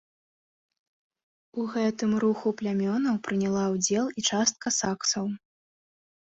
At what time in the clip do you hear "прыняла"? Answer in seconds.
3.27-3.63